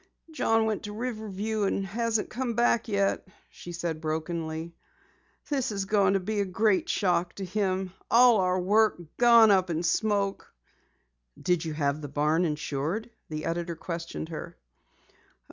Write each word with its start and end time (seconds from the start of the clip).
"John 0.31 0.65
went 0.65 0.81
to 0.85 0.93
Riverview 0.93 1.61
and 1.65 1.85
hasn't 1.85 2.31
come 2.31 2.55
back 2.55 2.87
yet," 2.87 3.27
she 3.51 3.71
said 3.71 4.01
brokenly. 4.01 4.73
"This 5.47 5.71
is 5.71 5.85
going 5.85 6.13
to 6.13 6.19
be 6.19 6.39
a 6.39 6.43
great 6.45 6.89
shock 6.89 7.35
to 7.35 7.45
him. 7.45 7.93
All 8.09 8.37
our 8.37 8.59
work 8.59 8.99
gone 9.17 9.51
up 9.51 9.69
in 9.69 9.83
smoke!" 9.83 10.51
"Didn't 11.39 11.65
you 11.65 11.73
have 11.73 12.01
the 12.01 12.07
barn 12.07 12.45
insured?" 12.45 13.11
the 13.29 13.45
editor 13.45 13.75
questioned 13.75 14.29
her. 14.29 14.57